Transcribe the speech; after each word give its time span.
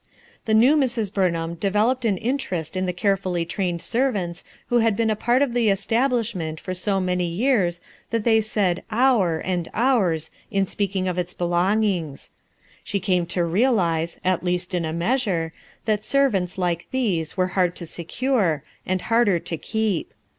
The 0.45 0.55
new 0.55 0.81
Sirs, 0.87 1.11
Bumham 1.11 1.59
developed 1.59 2.05
an 2.05 2.17
interest 2.17 2.75
in 2.75 2.87
the 2.87 2.91
carefully 2.91 3.45
trained 3.45 3.83
servants 3.83 4.43
who 4.69 4.79
had 4.79 4.95
been 4.97 5.11
a 5.11 5.15
part 5.15 5.43
of 5.43 5.53
the 5.53 5.69
establishment 5.69 6.59
for 6.59 6.73
so 6.73 6.99
many 6.99 7.27
years 7.27 7.81
that 8.09 8.23
they 8.23 8.41
said 8.41 8.81
"our" 8.89 9.37
and 9.37 9.69
"ours" 9.75 10.31
in 10.49 10.65
speaking 10.65 11.07
of 11.07 11.19
its 11.19 11.35
belongings. 11.35 12.31
She 12.83 12.99
came 12.99 13.27
to 13.27 13.45
realize, 13.45 14.19
at 14.25 14.43
least 14.43 14.73
in 14.73 14.85
a 14.85 14.91
measure, 14.91 15.53
that 15.85 16.03
servants 16.03 16.57
like 16.57 16.87
these 16.89 17.37
were 17.37 17.49
hard 17.53 17.75
to 17.75 17.85
secure, 17.85 18.63
and 18.87 19.03
harder 19.03 19.37
to 19.37 19.55
keep. 19.55 20.13